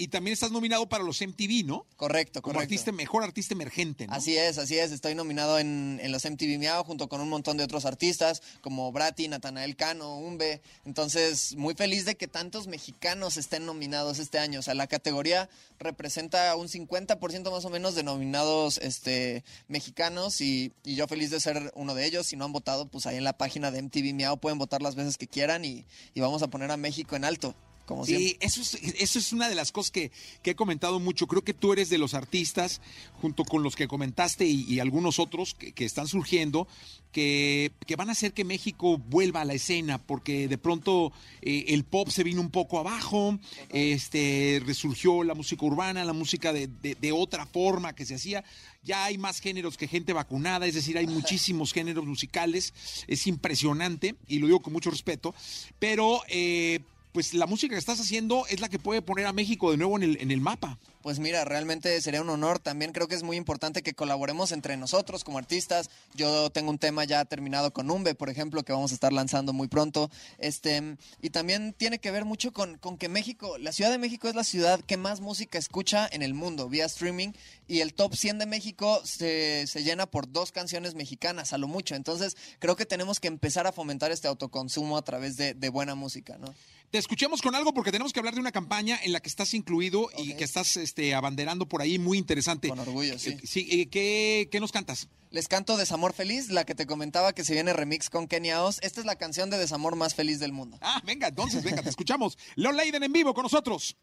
Y 0.00 0.08
también 0.08 0.32
estás 0.32 0.52
nominado 0.52 0.88
para 0.88 1.02
los 1.02 1.20
MTV, 1.20 1.66
¿no? 1.66 1.84
Correcto, 1.96 2.40
Como 2.40 2.54
correcto. 2.54 2.72
artista, 2.72 2.92
mejor 2.92 3.24
artista 3.24 3.52
emergente, 3.54 4.06
¿no? 4.06 4.14
Así 4.14 4.36
es, 4.36 4.56
así 4.56 4.78
es. 4.78 4.92
Estoy 4.92 5.16
nominado 5.16 5.58
en, 5.58 5.98
en 6.00 6.12
los 6.12 6.24
MTV 6.24 6.56
Miau 6.56 6.84
junto 6.84 7.08
con 7.08 7.20
un 7.20 7.28
montón 7.28 7.56
de 7.56 7.64
otros 7.64 7.84
artistas 7.84 8.40
como 8.60 8.92
Brati, 8.92 9.26
Natanael 9.26 9.74
Cano, 9.74 10.16
Umbe. 10.18 10.62
Entonces, 10.84 11.56
muy 11.56 11.74
feliz 11.74 12.04
de 12.04 12.16
que 12.16 12.28
tantos 12.28 12.68
mexicanos 12.68 13.36
estén 13.36 13.66
nominados 13.66 14.20
este 14.20 14.38
año. 14.38 14.60
O 14.60 14.62
sea, 14.62 14.74
la 14.74 14.86
categoría 14.86 15.50
representa 15.80 16.54
un 16.54 16.68
50% 16.68 17.50
más 17.50 17.64
o 17.64 17.70
menos 17.70 17.96
de 17.96 18.04
nominados 18.04 18.78
este, 18.78 19.42
mexicanos 19.66 20.40
y, 20.40 20.72
y, 20.84 20.94
yo 20.94 21.08
feliz 21.08 21.30
de 21.30 21.40
ser 21.40 21.72
uno 21.74 21.96
de 21.96 22.06
ellos. 22.06 22.28
Si 22.28 22.36
no 22.36 22.44
han 22.44 22.52
votado, 22.52 22.86
pues 22.86 23.06
ahí 23.06 23.16
en 23.16 23.24
la 23.24 23.36
página 23.36 23.72
de 23.72 23.82
MTV 23.82 24.14
Miau 24.14 24.38
pueden 24.38 24.58
votar 24.58 24.80
las 24.80 24.94
veces 24.94 25.18
que 25.18 25.26
quieran 25.26 25.64
y, 25.64 25.86
y 26.14 26.20
vamos 26.20 26.42
a 26.42 26.46
poner 26.46 26.70
a 26.70 26.76
México 26.76 27.16
en 27.16 27.24
alto. 27.24 27.56
Como 27.88 28.04
sí, 28.04 28.36
eso 28.40 28.60
es, 28.60 28.74
eso 28.74 29.18
es 29.18 29.32
una 29.32 29.48
de 29.48 29.54
las 29.54 29.72
cosas 29.72 29.90
que, 29.90 30.12
que, 30.42 30.50
he 30.50 30.54
comentado 30.54 31.00
mucho. 31.00 31.26
Creo 31.26 31.42
que 31.42 31.54
tú 31.54 31.72
eres 31.72 31.88
de 31.88 31.96
los 31.96 32.12
artistas, 32.12 32.82
junto 33.22 33.46
con 33.46 33.62
los 33.62 33.76
que 33.76 33.88
comentaste 33.88 34.44
y, 34.44 34.64
y 34.64 34.78
algunos 34.78 35.18
otros 35.18 35.54
que, 35.54 35.72
que, 35.72 35.86
están 35.86 36.06
surgiendo, 36.06 36.68
que, 37.12 37.72
que, 37.86 37.96
van 37.96 38.10
a 38.10 38.12
hacer 38.12 38.34
que 38.34 38.44
México 38.44 38.98
vuelva 38.98 39.40
a 39.40 39.46
la 39.46 39.54
escena, 39.54 39.96
porque 39.96 40.48
de 40.48 40.58
pronto 40.58 41.12
eh, 41.40 41.64
el 41.68 41.84
pop 41.84 42.10
se 42.10 42.24
vino 42.24 42.42
un 42.42 42.50
poco 42.50 42.78
abajo, 42.78 43.38
este 43.70 44.60
resurgió 44.66 45.24
la 45.24 45.32
música 45.32 45.64
urbana, 45.64 46.04
la 46.04 46.12
música 46.12 46.52
de, 46.52 46.66
de, 46.66 46.94
de 46.94 47.12
otra 47.12 47.46
forma 47.46 47.94
que 47.94 48.04
se 48.04 48.16
hacía. 48.16 48.44
Ya 48.82 49.06
hay 49.06 49.16
más 49.16 49.40
géneros 49.40 49.78
que 49.78 49.88
gente 49.88 50.12
vacunada, 50.12 50.66
es 50.66 50.74
decir, 50.74 50.98
hay 50.98 51.06
muchísimos 51.06 51.72
géneros 51.72 52.04
musicales. 52.04 52.74
Es 53.06 53.26
impresionante, 53.26 54.14
y 54.26 54.40
lo 54.40 54.46
digo 54.46 54.60
con 54.60 54.74
mucho 54.74 54.90
respeto, 54.90 55.34
pero... 55.78 56.20
Eh, 56.28 56.80
pues 57.12 57.34
la 57.34 57.46
música 57.46 57.74
que 57.74 57.78
estás 57.78 58.00
haciendo 58.00 58.46
es 58.48 58.60
la 58.60 58.68
que 58.68 58.78
puede 58.78 59.02
poner 59.02 59.26
a 59.26 59.32
México 59.32 59.70
de 59.70 59.76
nuevo 59.76 59.96
en 59.96 60.02
el, 60.02 60.20
en 60.20 60.30
el 60.30 60.40
mapa. 60.40 60.78
Pues 61.02 61.20
mira, 61.20 61.44
realmente 61.44 62.00
sería 62.00 62.20
un 62.20 62.28
honor. 62.28 62.58
También 62.58 62.92
creo 62.92 63.08
que 63.08 63.14
es 63.14 63.22
muy 63.22 63.36
importante 63.36 63.82
que 63.82 63.94
colaboremos 63.94 64.52
entre 64.52 64.76
nosotros 64.76 65.24
como 65.24 65.38
artistas. 65.38 65.90
Yo 66.14 66.50
tengo 66.50 66.70
un 66.70 66.78
tema 66.78 67.04
ya 67.04 67.24
terminado 67.24 67.72
con 67.72 67.90
Umbe, 67.90 68.14
por 68.14 68.28
ejemplo, 68.28 68.62
que 68.64 68.72
vamos 68.72 68.90
a 68.90 68.94
estar 68.94 69.12
lanzando 69.12 69.52
muy 69.52 69.68
pronto. 69.68 70.10
Este, 70.38 70.96
y 71.22 71.30
también 71.30 71.72
tiene 71.72 71.98
que 71.98 72.10
ver 72.10 72.24
mucho 72.24 72.52
con, 72.52 72.78
con 72.78 72.98
que 72.98 73.08
México, 73.08 73.58
la 73.58 73.72
Ciudad 73.72 73.90
de 73.90 73.98
México 73.98 74.28
es 74.28 74.34
la 74.34 74.44
ciudad 74.44 74.80
que 74.80 74.96
más 74.96 75.20
música 75.20 75.56
escucha 75.56 76.08
en 76.10 76.22
el 76.22 76.34
mundo 76.34 76.68
vía 76.68 76.86
streaming 76.86 77.32
y 77.68 77.80
el 77.80 77.94
top 77.94 78.14
100 78.14 78.40
de 78.40 78.46
México 78.46 79.00
se, 79.04 79.66
se, 79.66 79.84
llena 79.84 80.06
por 80.06 80.30
dos 80.30 80.52
canciones 80.52 80.94
mexicanas, 80.94 81.52
a 81.52 81.58
lo 81.58 81.68
mucho. 81.68 81.94
Entonces, 81.94 82.36
creo 82.58 82.76
que 82.76 82.86
tenemos 82.86 83.20
que 83.20 83.28
empezar 83.28 83.66
a 83.66 83.72
fomentar 83.72 84.10
este 84.10 84.26
autoconsumo 84.26 84.96
a 84.98 85.02
través 85.02 85.36
de, 85.36 85.54
de 85.54 85.68
buena 85.68 85.94
música, 85.94 86.38
¿no? 86.38 86.54
Te 86.90 86.96
escuchemos 86.96 87.42
con 87.42 87.54
algo 87.54 87.74
porque 87.74 87.92
tenemos 87.92 88.14
que 88.14 88.20
hablar 88.20 88.32
de 88.32 88.40
una 88.40 88.50
campaña 88.50 88.98
en 89.02 89.12
la 89.12 89.20
que 89.20 89.28
estás 89.28 89.52
incluido 89.52 90.02
okay. 90.04 90.30
y 90.30 90.34
que 90.34 90.44
estás 90.44 90.78
este, 90.78 91.14
abanderando 91.14 91.68
por 91.68 91.82
ahí, 91.82 91.98
muy 91.98 92.16
interesante. 92.16 92.68
Con 92.68 92.78
orgullo, 92.78 93.18
sí. 93.18 93.36
sí 93.44 93.68
eh, 93.70 93.88
¿qué, 93.88 94.48
¿Qué 94.50 94.58
nos 94.58 94.72
cantas? 94.72 95.08
Les 95.30 95.48
canto 95.48 95.76
Desamor 95.76 96.14
Feliz, 96.14 96.48
la 96.48 96.64
que 96.64 96.74
te 96.74 96.86
comentaba 96.86 97.34
que 97.34 97.44
se 97.44 97.52
viene 97.52 97.74
remix 97.74 98.08
con 98.08 98.26
Kenia 98.26 98.62
Oz. 98.62 98.78
Esta 98.80 99.00
es 99.00 99.06
la 99.06 99.16
canción 99.16 99.50
de 99.50 99.58
desamor 99.58 99.96
más 99.96 100.14
feliz 100.14 100.40
del 100.40 100.52
mundo. 100.52 100.78
Ah, 100.80 101.02
venga, 101.04 101.28
entonces, 101.28 101.62
venga, 101.62 101.82
te 101.82 101.90
escuchamos. 101.90 102.38
Leo 102.56 102.72
Leiden 102.72 103.02
en 103.02 103.12
vivo 103.12 103.34
con 103.34 103.42
nosotros. 103.42 103.94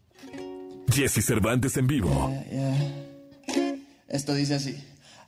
Jesse 0.93 1.25
Cervantes 1.25 1.75
en 1.77 1.87
vivo. 1.87 2.29
Yeah, 2.29 2.51
yeah. 3.47 3.75
Esto 4.09 4.35
dice 4.35 4.53
así. 4.53 4.77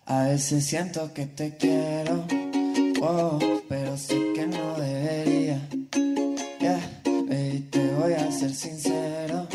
A 0.06 0.26
veces 0.26 0.64
siento 0.64 1.12
que 1.14 1.26
te 1.26 1.58
quiero, 1.58 2.28
oh, 3.02 3.40
pero 3.68 3.98
sé 3.98 4.34
que 4.36 4.46
no 4.46 4.80
debería. 4.80 5.68
Sincero, 8.58 9.48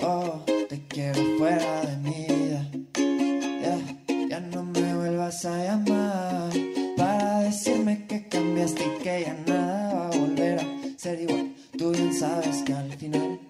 oh, 0.00 0.44
te 0.68 0.86
quiero 0.86 1.20
fuera 1.38 1.80
de 1.82 1.96
mi 1.96 2.24
vida. 2.24 2.70
Yeah, 2.94 4.28
ya 4.28 4.38
no 4.38 4.62
me 4.62 4.94
vuelvas 4.94 5.44
a 5.44 5.56
llamar 5.64 6.52
para 6.96 7.40
decirme 7.40 8.06
que 8.06 8.28
cambiaste 8.28 8.84
y 8.84 9.02
que 9.02 9.22
ya 9.22 9.36
nada 9.44 9.92
va 9.92 10.06
a 10.06 10.16
volver 10.16 10.60
a 10.60 10.64
ser 10.96 11.20
igual. 11.20 11.52
Tú 11.76 11.90
bien 11.90 12.14
sabes 12.14 12.62
que 12.62 12.72
al 12.74 12.92
final 12.92 13.40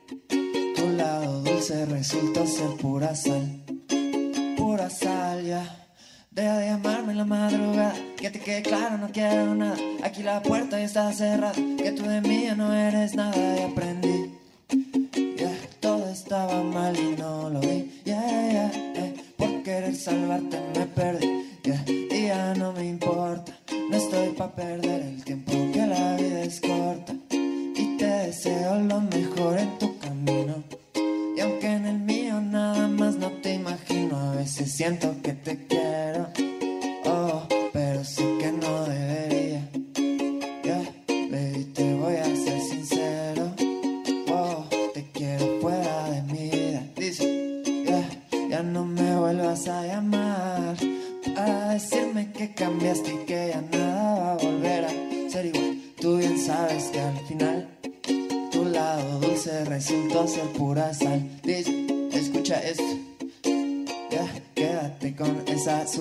tu 0.75 0.89
lado 0.97 1.43
dulce 1.43 1.85
resultó 1.85 2.47
ser 2.47 2.71
pura 2.81 3.15
sal, 3.15 3.63
pura 4.57 4.89
sal, 4.89 5.45
ya. 5.45 5.85
Deja 6.31 6.57
de 6.59 6.67
llamarme 6.67 7.13
en 7.13 7.19
la 7.19 7.25
madrugada, 7.27 7.95
que 8.17 8.31
te 8.31 8.41
quede 8.41 8.63
claro, 8.63 8.97
no 8.97 9.11
quiero 9.13 9.55
nada. 9.55 9.77
Aquí 10.03 10.23
la 10.23 10.43
puerta 10.43 10.79
ya 10.79 10.87
está 10.87 11.13
cerrada, 11.13 11.53
que 11.53 11.93
tú 11.93 12.05
de 12.05 12.23
mí 12.23 12.45
ya 12.45 12.55
no 12.55 12.73
eres 12.73 13.15
nada 13.15 13.37
y 13.59 13.71
aprendí. 13.71 14.28
Yeah, 16.29 16.45
estaba 16.45 16.63
mal 16.63 16.95
y 16.95 17.17
no 17.17 17.49
lo 17.49 17.61
vi. 17.61 18.03
Yeah, 18.05 18.51
yeah. 18.51 19.95
salvarte 19.95 20.61
me 20.75 20.87
perdí. 20.87 21.27
yeah, 21.65 21.85
Y 21.89 22.27
ya 22.27 22.55
no 22.55 22.73
me 22.73 22.87
importa, 22.87 23.53
no 23.91 23.97
estoy 23.97 24.29
pa' 24.37 24.55
perder 24.55 25.01
el 25.03 25.25
tiempo 25.25 25.53
que 25.73 25.87
la 25.87 26.17
vida 26.17 26.43
es 26.43 26.61
corta. 26.61 27.15
Y 27.31 27.97
te 27.97 28.07
deseo 28.07 28.79
lo 28.81 29.01
mejor 29.01 29.59
en 29.59 29.79
tu 29.79 29.99
camino. 29.99 30.63
Y 31.37 31.41
aunque 31.41 31.67
en 31.67 31.87
el 31.87 31.99
mío 31.99 32.41
nada 32.41 32.89
más 32.89 33.17
no 33.17 33.31
te 33.43 33.55
imagino, 33.55 34.17
a 34.19 34.35
veces 34.35 34.71
siento 34.71 35.15
que 35.23 35.28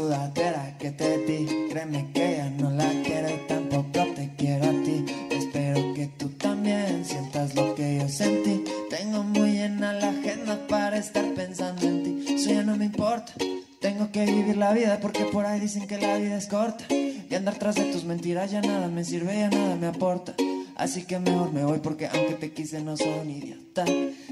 sudadera 0.08 0.78
que 0.80 0.92
te 0.92 1.18
di. 1.26 1.68
Créeme 1.70 2.12
que 2.14 2.38
ya 2.38 2.50
no 2.50 2.72
la 2.72 2.90
quiero 3.04 3.30
y 3.30 3.48
tampoco 3.48 4.06
te 4.16 4.32
quiero 4.38 4.66
a 4.66 4.84
ti. 4.84 5.06
Espero 5.32 5.94
que 5.94 6.08
tú 6.18 6.30
también 6.30 7.04
sientas 7.04 7.56
lo 7.56 7.76
que 7.76 7.98
yo 8.00 8.08
sentí. 8.08 8.64
Tengo 8.90 9.24
muy 9.24 9.52
llena 9.52 9.94
la 9.94 10.10
agenda 10.10 10.66
para 10.68 10.98
estar 10.98 11.26
pensando 11.34 11.86
en 11.86 12.04
ti. 12.04 12.36
Eso 12.36 12.52
ya 12.52 12.64
no 12.64 12.78
me 12.78 12.86
importa. 12.86 13.34
Tengo 13.82 14.10
que 14.12 14.26
vivir 14.26 14.56
la 14.56 14.72
vida 14.72 15.00
porque 15.02 15.26
por 15.26 15.46
ahí 15.46 15.60
dicen 15.60 15.88
que 15.88 15.98
la 15.98 16.18
vida 16.18 16.38
es 16.38 16.48
corta. 16.48 16.86
Y 16.90 17.36
andar 17.36 17.56
tras 17.56 17.76
de 17.76 17.92
tus 17.92 18.06
mentiras 18.06 18.52
ya 18.52 18.62
nada 18.62 18.88
me 18.88 19.04
sirve, 19.04 19.38
ya 19.38 19.50
nada 19.50 19.76
me 19.76 19.88
aporta. 19.88 20.36
Así 20.78 21.04
que 21.04 21.20
mejor 21.20 21.52
me 21.52 21.66
voy 21.66 21.80
porque 21.80 22.08
aunque 22.08 22.36
te 22.36 22.54
quise 22.54 22.82
no 22.82 22.96
soy 22.96 23.20
un 23.22 23.30
idiota. 23.30 23.84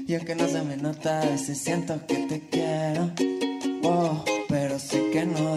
Y 0.08 0.14
aunque 0.14 0.34
no 0.36 0.48
se 0.48 0.62
me 0.62 0.78
nota, 0.78 1.20
a 1.20 1.26
veces 1.26 1.58
siento 1.58 2.06
que 2.06 2.16
te 2.28 2.48
quiero. 2.48 3.10
Oh, 3.82 4.24
pero 4.48 4.78
sé 4.78 5.10
que 5.10 5.24
no 5.26 5.56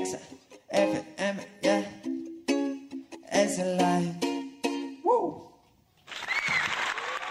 Exa, 0.00 0.18
FM, 0.70 1.46
yeah. 1.60 2.02
Es 3.30 3.58
el 3.58 3.78
aire. 3.78 4.18
Woo. 5.04 5.52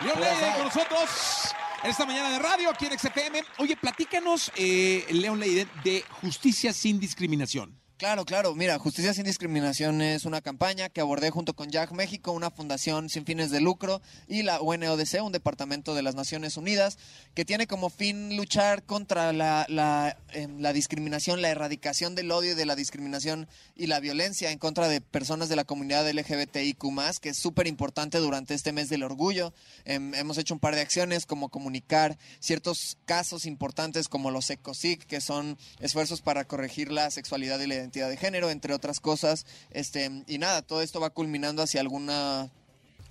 León 0.01 0.19
Leiden 0.21 0.53
con 0.53 0.63
nosotros 0.65 1.55
en 1.83 1.89
esta 1.89 2.05
mañana 2.05 2.29
de 2.29 2.37
radio 2.37 2.69
aquí 2.69 2.85
en 2.85 2.99
XFM. 2.99 3.43
Oye, 3.57 3.75
platícanos, 3.75 4.51
eh, 4.55 5.03
León 5.09 5.39
Leiden, 5.39 5.67
de 5.83 6.03
Justicia 6.21 6.71
sin 6.71 6.99
Discriminación. 6.99 7.75
Claro, 7.99 8.23
claro. 8.23 8.55
Mira, 8.55 8.79
Justicia 8.79 9.13
sin 9.13 9.25
Discriminación 9.25 10.01
es 10.01 10.23
una 10.23 10.39
campaña 10.39 10.87
que 10.87 11.01
abordé 11.01 11.31
junto 11.31 11.53
con 11.53 11.69
Jack 11.69 11.91
México, 11.91 12.31
una 12.31 12.49
fundación 12.49 13.09
sin 13.09 13.25
fines 13.25 13.51
de 13.51 13.59
lucro, 13.59 14.01
y 14.25 14.43
la 14.43 14.61
UNODC, 14.61 15.21
un 15.21 15.33
departamento 15.33 15.93
de 15.93 16.01
las 16.01 16.15
Naciones 16.15 16.55
Unidas, 16.55 16.97
que 17.33 17.43
tiene 17.43 17.67
como 17.67 17.89
fin 17.89 18.37
luchar 18.37 18.83
contra 18.83 19.33
la, 19.33 19.65
la, 19.67 20.15
la 20.59 20.71
discriminación, 20.71 21.41
la 21.41 21.49
erradicación 21.49 22.15
del 22.15 22.31
odio 22.31 22.53
y 22.53 22.55
de 22.55 22.65
la 22.65 22.77
discriminación 22.77 23.49
y 23.75 23.87
la 23.87 23.99
violencia 23.99 24.49
en 24.51 24.59
contra 24.59 24.87
de 24.87 25.01
personas 25.01 25.49
de 25.49 25.57
la 25.57 25.65
comunidad 25.65 26.09
LGBTIQ, 26.09 26.81
que 27.19 27.29
es 27.29 27.37
súper 27.37 27.67
importante 27.67 28.19
durante 28.19 28.53
este 28.53 28.71
mes 28.71 28.87
del 28.87 29.03
orgullo. 29.03 29.53
Em, 29.83 30.15
hemos 30.15 30.37
hecho 30.37 30.53
un 30.53 30.61
par 30.61 30.73
de 30.73 30.79
acciones 30.79 31.25
como 31.25 31.49
comunicar 31.49 32.17
ciertos 32.39 32.97
casos 33.03 33.45
importantes 33.45 34.07
como 34.07 34.31
los 34.31 34.49
ECOSIC, 34.49 35.05
que 35.05 35.19
son 35.19 35.57
esfuerzos 35.81 36.21
para 36.21 36.45
corregir 36.45 36.93
la 36.93 37.11
sexualidad 37.11 37.59
y 37.59 37.67
la 37.67 37.88
de 37.89 38.17
género, 38.17 38.49
entre 38.49 38.73
otras 38.73 38.99
cosas. 38.99 39.45
Este, 39.71 40.23
y 40.27 40.37
nada, 40.37 40.61
todo 40.61 40.81
esto 40.81 40.99
va 40.99 41.09
culminando 41.09 41.63
hacia 41.63 41.81
alguna 41.81 42.49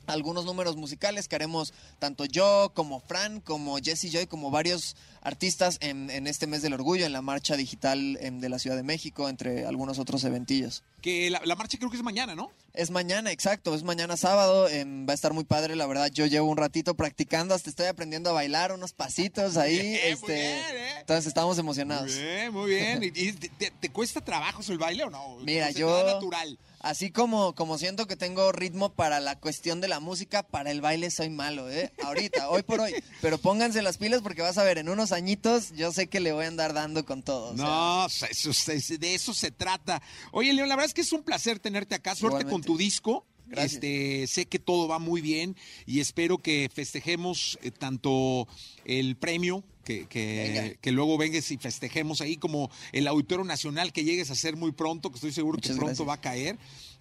algunos 0.07 0.47
números 0.47 0.77
musicales 0.77 1.29
que 1.29 1.37
haremos 1.37 1.75
tanto 1.99 2.25
yo 2.25 2.73
como 2.75 3.01
Fran, 3.01 3.41
como 3.41 3.77
Jesse 3.77 4.11
Joy, 4.11 4.27
como 4.27 4.51
varios 4.51 4.97
artistas 5.23 5.79
en, 5.81 6.11
en 6.11 6.27
este 6.27 6.47
mes 6.47 6.63
del 6.63 6.73
orgullo, 6.75 7.07
en 7.07 7.13
la 7.13 7.23
marcha 7.23 7.57
digital 7.57 8.19
em, 8.21 8.41
de 8.41 8.49
la 8.49 8.59
Ciudad 8.59 8.77
de 8.77 8.83
México, 8.83 9.29
entre 9.29 9.67
algunos 9.67 9.99
otros 9.99 10.25
eventillos. 10.25 10.83
Que 11.01 11.31
la, 11.31 11.41
la 11.45 11.55
marcha 11.55 11.79
creo 11.79 11.91
que 11.91 11.97
es 11.97 12.03
mañana, 12.03 12.35
¿no? 12.35 12.51
Es 12.75 12.91
mañana, 12.91 13.33
exacto, 13.33 13.75
es 13.75 13.83
mañana 13.83 14.17
sábado, 14.17 14.69
em, 14.69 15.07
va 15.09 15.13
a 15.13 15.15
estar 15.15 15.33
muy 15.33 15.45
padre, 15.45 15.75
la 15.77 15.87
verdad, 15.87 16.11
yo 16.13 16.27
llevo 16.27 16.49
un 16.49 16.57
ratito 16.57 16.95
practicando, 16.95 17.55
hasta 17.55 17.71
estoy 17.71 17.87
aprendiendo 17.87 18.31
a 18.31 18.35
bailar 18.35 18.73
unos 18.73 18.93
pasitos 18.93 19.57
ahí, 19.57 19.79
Bien, 19.81 20.01
este, 20.05 20.33
bien, 20.35 20.59
¿eh? 20.77 20.95
entonces 21.01 21.27
estamos 21.27 21.59
emocionados. 21.59 22.13
Muy 22.13 22.23
bien, 22.23 22.53
muy 22.53 22.71
bien. 22.71 23.03
¿Y, 23.03 23.07
y 23.29 23.33
te, 23.33 23.49
te- 23.49 23.71
te 23.73 23.89
cuesta 23.91 24.21
trabajo 24.21 24.63
el 24.69 24.79
baile 24.79 25.05
o 25.05 25.11
no? 25.11 25.37
Mira, 25.43 25.67
¿O 25.67 25.69
se 25.69 25.75
te 25.75 25.81
yo- 25.81 26.05
natural. 26.07 26.59
Así 26.81 27.11
como, 27.11 27.57
como 27.57 27.77
siento 27.77 28.07
que 28.07 28.15
tengo 28.15 28.53
ritmo 28.53 28.91
para 28.93 29.19
la 29.19 29.35
cuestión 29.37 29.81
de 29.81 29.89
la 29.89 29.99
música, 29.99 30.45
para 30.45 30.71
el 30.71 30.81
baile 30.81 31.11
soy 31.11 31.29
malo, 31.29 31.69
¿eh? 31.69 31.93
Ahorita, 32.05 32.51
hoy 32.51 32.63
por 32.63 32.79
hoy. 32.81 32.95
Pero 33.21 33.37
pónganse 33.39 33.83
las 33.83 33.99
pilas 33.99 34.21
porque 34.23 34.43
vas 34.43 34.59
a 34.59 34.63
ver, 34.63 34.79
en 34.79 34.89
unos 34.89 35.08
añitos 35.13 35.73
yo 35.75 35.93
sé 35.93 36.07
que 36.09 36.21
le 36.21 36.33
voy 36.33 36.45
a 36.45 36.49
andar 36.49 36.73
dando 36.75 37.05
con 37.05 37.23
todo. 37.23 37.53
o 37.53 37.57
sea, 37.57 37.65
No, 37.67 38.07
eso, 38.07 38.51
es- 38.73 39.01
de 39.01 39.15
eso 39.15 39.35
se 39.35 39.51
trata. 39.51 40.03
Oye, 40.33 40.53
León, 40.53 40.69
la 40.69 40.77
verdad 40.77 40.87
es 40.89 40.95
que 40.95 41.01
es 41.03 41.13
un 41.13 41.23
placer 41.23 41.59
tenerte 41.59 41.95
acá. 41.95 42.15
Suerte 42.15 42.45
con 42.45 42.63
tu 42.63 42.77
disco. 42.77 43.27
Gracias. 43.51 43.75
Este, 43.77 44.27
sé 44.27 44.45
que 44.45 44.59
todo 44.59 44.89
va 44.89 44.99
muy 44.99 45.23
bien 45.23 45.57
y 45.87 46.01
espero 46.01 46.37
que 46.37 46.69
festejemos 46.75 47.59
eh, 47.63 47.71
tanto 47.71 48.47
el 48.85 49.17
premio, 49.17 49.65
que, 49.85 50.05
que, 50.07 50.77
que 50.83 50.93
luego 50.93 51.17
vengues 51.17 51.51
y 51.51 51.57
festejemos 51.57 52.21
ahí, 52.21 52.37
como 52.37 52.71
el 52.93 53.07
Auditorio 53.07 53.47
Nacional 53.47 53.95
que 53.95 54.05
llegues 54.05 54.29
a 54.29 54.35
hacer 54.35 54.57
muy 54.57 54.73
pronto, 54.73 55.09
que 55.09 55.15
estoy 55.15 55.33
seguro 55.33 55.57
Muchas 55.57 55.71
que 55.73 55.77
pronto 55.79 56.05
gracias. 56.05 56.09
va 56.09 56.13
a 56.13 56.21
caer. 56.21 56.59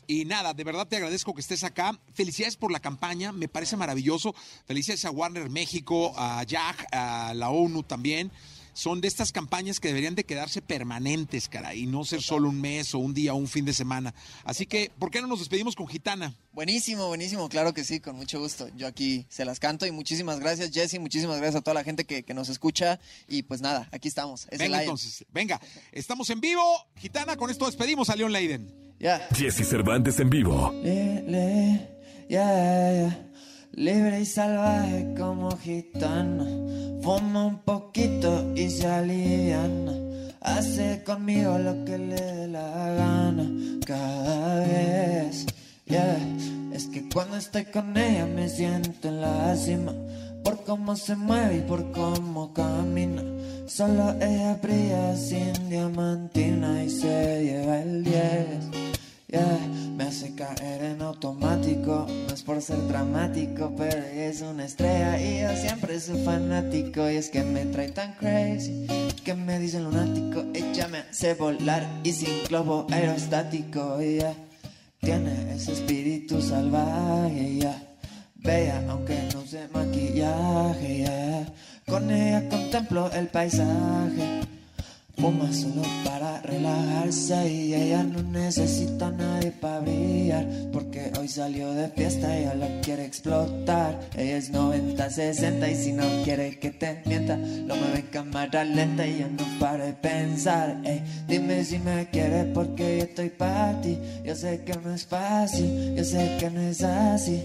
Y 0.07 0.23
nada, 0.23 0.53
de 0.53 0.63
verdad 0.63 0.87
te 0.87 0.95
agradezco 0.95 1.33
que 1.33 1.41
estés 1.41 1.65
acá. 1.65 1.99
Felicidades 2.13 2.55
por 2.55 2.71
la 2.71 2.79
campaña, 2.79 3.33
me 3.33 3.49
parece 3.49 3.75
maravilloso. 3.75 4.33
Felicidades 4.65 5.03
a 5.03 5.11
Warner 5.11 5.49
México, 5.49 6.13
a 6.17 6.41
Jack, 6.43 6.87
a 6.93 7.33
la 7.35 7.49
ONU 7.49 7.83
también. 7.83 8.31
Son 8.71 9.01
de 9.01 9.07
estas 9.07 9.31
campañas 9.31 9.79
que 9.79 9.87
deberían 9.87 10.13
de 10.13 10.23
quedarse 10.23 10.61
permanentes, 10.61 11.49
cara, 11.49 11.73
y 11.73 11.87
no 11.87 12.05
ser 12.05 12.21
solo 12.21 12.47
un 12.47 12.61
mes 12.61 12.93
o 12.93 12.99
un 12.99 13.11
día 13.11 13.33
o 13.33 13.35
un 13.35 13.47
fin 13.47 13.65
de 13.65 13.73
semana. 13.73 14.13
Así 14.43 14.67
que, 14.67 14.91
¿por 14.99 15.09
qué 15.09 15.19
no 15.19 15.25
nos 15.25 15.39
despedimos 15.39 15.75
con 15.75 15.87
Gitana? 15.87 16.35
Buenísimo, 16.53 17.07
buenísimo, 17.07 17.49
claro 17.49 17.73
que 17.73 17.83
sí, 17.83 17.99
con 17.99 18.15
mucho 18.15 18.39
gusto. 18.39 18.69
Yo 18.77 18.85
aquí 18.85 19.25
se 19.29 19.45
las 19.45 19.59
canto 19.59 19.87
y 19.87 19.91
muchísimas 19.91 20.39
gracias 20.39 20.69
Jesse, 20.71 20.99
muchísimas 20.99 21.37
gracias 21.37 21.55
a 21.55 21.61
toda 21.61 21.73
la 21.73 21.83
gente 21.83 22.05
que, 22.05 22.21
que 22.21 22.35
nos 22.35 22.49
escucha 22.49 22.99
y 23.27 23.41
pues 23.41 23.61
nada, 23.61 23.89
aquí 23.91 24.07
estamos. 24.07 24.47
Es 24.51 24.59
venga 24.59 24.79
entonces, 24.79 25.25
venga. 25.33 25.59
Estamos 25.91 26.29
en 26.29 26.39
vivo. 26.39 26.61
Gitana, 26.97 27.35
con 27.35 27.49
esto 27.49 27.65
despedimos 27.65 28.11
a 28.11 28.15
León 28.15 28.31
Leiden. 28.31 28.86
Ya. 28.99 29.19
Jesse 29.31 29.63
Cervantes 29.63 30.19
en 30.19 30.29
vivo. 30.29 30.71
Le, 30.83 31.87
yeah, 32.29 32.91
yeah. 32.93 33.27
Libre 33.73 34.21
y 34.21 34.25
salvaje 34.25 35.13
como 35.15 35.55
gitana. 35.57 36.45
Fuma 37.03 37.45
un 37.45 37.59
poquito 37.59 38.53
y 38.55 38.69
se 38.71 38.87
aliviana. 38.87 39.93
Hace 40.41 41.03
conmigo 41.03 41.59
lo 41.59 41.85
que 41.85 41.97
le 41.99 42.15
dé 42.15 42.47
la 42.47 42.93
gana. 42.93 43.45
Cada 43.85 44.61
vez, 44.61 45.45
yeah. 45.85 46.17
Es 46.73 46.87
que 46.87 47.07
cuando 47.07 47.37
estoy 47.37 47.65
con 47.65 47.95
ella 47.95 48.25
me 48.25 48.49
siento 48.49 49.09
en 49.09 49.21
la 49.21 49.55
cima. 49.55 49.93
Por 50.43 50.63
cómo 50.63 50.95
se 50.95 51.15
mueve 51.15 51.57
y 51.57 51.61
por 51.61 51.91
cómo 51.91 52.51
camina. 52.51 53.21
Solo 53.67 54.15
ella 54.19 54.55
brilla 54.55 55.15
sin 55.15 55.69
diamantina 55.69 56.83
y 56.83 56.89
se 56.89 57.43
lleva 57.43 57.81
el 57.81 58.03
10. 58.03 58.86
Yeah, 59.29 59.59
me 59.97 60.05
hace 60.05 60.33
caer 60.35 60.83
en 60.83 61.01
automático. 61.01 62.07
No 62.07 62.33
es 62.33 62.43
por 62.43 62.61
ser 62.61 62.87
dramático, 62.87 63.73
pero 63.77 63.97
ella 63.97 64.27
es 64.27 64.41
una 64.41 64.63
estrella 64.63 65.19
y 65.21 65.41
yo 65.41 65.53
siempre 65.61 65.99
soy 65.99 66.23
fanático. 66.23 67.09
Y 67.09 67.17
es 67.17 67.29
que 67.29 67.43
me 67.43 67.65
trae 67.65 67.89
tan 67.89 68.13
crazy 68.13 68.87
que 69.25 69.33
me 69.33 69.59
dice 69.59 69.81
lunático. 69.81 70.45
Ella 70.53 70.87
me 70.87 70.99
hace 70.99 71.33
volar 71.33 71.85
y 72.05 72.13
sin 72.13 72.45
globo 72.47 72.87
aerostático. 72.89 73.99
Yeah, 73.99 74.33
tiene 75.01 75.55
ese 75.55 75.73
espíritu 75.73 76.41
salvaje. 76.41 77.55
Yeah, 77.55 77.83
bella 78.35 78.81
aunque 78.87 79.27
no 79.33 79.41
use 79.41 79.67
maquillaje. 79.73 80.99
Yeah, 80.99 81.53
Con 81.85 82.09
ella 82.11 82.47
contemplo 82.47 83.11
el 83.11 83.27
paisaje. 83.27 84.47
Fuma 85.17 85.51
solo 85.51 85.81
para 86.05 86.41
relajarse 86.41 87.51
y 87.51 87.73
ella 87.73 88.03
no 88.03 88.21
necesita 88.21 89.07
a 89.07 89.11
nadie 89.11 89.51
para 89.51 89.79
brillar 89.79 90.47
Porque 90.71 91.11
hoy 91.19 91.27
salió 91.27 91.73
de 91.73 91.89
fiesta 91.89 92.35
y 92.35 92.43
ella 92.43 92.53
la 92.53 92.81
quiere 92.81 93.05
explotar. 93.05 93.99
Ella 94.15 94.37
es 94.37 94.51
90, 94.51 95.09
60 95.09 95.71
y 95.71 95.75
si 95.75 95.93
no 95.93 96.03
quiere 96.23 96.59
que 96.59 96.69
te 96.69 97.01
mienta 97.05 97.35
Lo 97.35 97.75
mueve 97.75 97.99
en 97.99 98.07
cámara 98.07 98.63
lenta 98.63 99.07
y 99.07 99.17
ya 99.17 99.27
no 99.27 99.59
para 99.59 99.85
de 99.85 99.93
pensar. 99.93 100.81
Ey, 100.83 101.03
Dime 101.27 101.65
si 101.65 101.79
me 101.79 102.07
quieres 102.11 102.45
porque 102.53 102.99
yo 102.99 103.03
estoy 103.05 103.29
para 103.29 103.81
ti. 103.81 103.97
Yo 104.23 104.35
sé 104.35 104.61
que 104.63 104.73
no 104.75 104.93
es 104.93 105.05
fácil, 105.05 105.95
yo 105.95 106.03
sé 106.03 106.37
que 106.39 106.49
no 106.51 106.61
es 106.61 106.83
así 106.83 107.43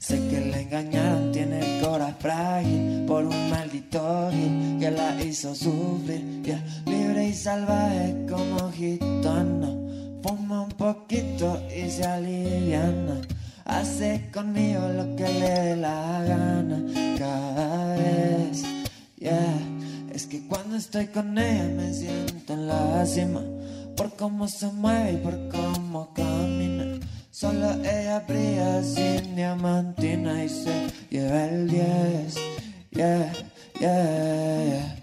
Sé 0.00 0.16
que 0.30 0.40
la 0.40 0.58
engañaron, 0.58 1.30
tiene 1.30 1.58
el 1.60 1.82
corazón 1.82 2.16
frágil 2.20 3.04
por 3.06 3.22
un 3.26 3.50
maldito 3.50 4.30
gil 4.32 4.78
que 4.80 4.90
la 4.90 5.22
hizo 5.22 5.54
sufrir. 5.54 6.42
Yeah. 6.42 6.64
Libre 6.86 7.28
y 7.28 7.34
salvaje 7.34 8.16
como 8.26 8.72
gitana, 8.72 9.68
fuma 10.22 10.62
un 10.62 10.70
poquito 10.70 11.62
y 11.68 11.90
se 11.90 12.06
aliviana. 12.06 13.20
Hace 13.66 14.30
conmigo 14.32 14.80
lo 14.88 15.14
que 15.16 15.28
le 15.28 15.50
dé 15.50 15.76
la 15.76 16.24
gana 16.26 16.78
cada 17.18 17.96
vez. 17.96 18.64
Yeah. 19.18 19.60
Es 20.14 20.26
que 20.26 20.46
cuando 20.48 20.76
estoy 20.76 21.08
con 21.08 21.36
ella 21.36 21.68
me 21.76 21.92
siento 21.92 22.54
en 22.54 22.68
la 22.68 23.04
cima 23.04 23.42
por 23.98 24.16
cómo 24.16 24.48
se 24.48 24.66
mueve 24.68 25.12
y 25.12 25.16
por 25.18 25.48
cómo 25.50 26.14
camina. 26.14 26.89
Solo 27.40 27.70
ella 27.82 28.22
brilla 28.28 28.82
sin 28.82 29.34
diamantina 29.34 30.44
y 30.44 30.48
se 30.50 30.90
lleva 31.08 31.46
el 31.46 31.70
10. 31.70 32.34
Yeah, 32.90 33.32
yeah, 33.80 34.96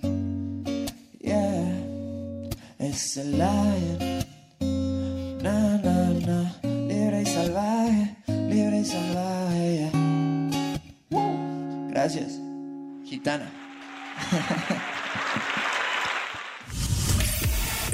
yeah. 1.19 1.81
Es 2.77 3.17
el 3.17 3.39
lion. 3.39 3.97
Na, 5.41 5.79
na, 5.79 6.13
na. 6.27 6.55
Libre 6.61 7.23
y 7.23 7.25
salvaje, 7.25 8.15
libre 8.27 8.81
y 8.81 8.85
salvaje. 8.85 9.91
Yeah. 11.09 11.89
Gracias, 11.89 12.39
gitana. 13.03 13.49